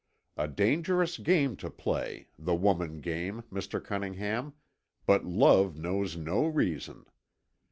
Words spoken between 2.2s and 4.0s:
the woman game, Mr.